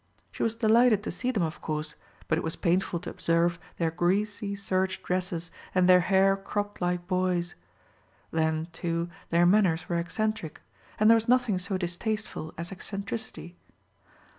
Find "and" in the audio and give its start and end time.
5.75-5.87, 10.99-11.07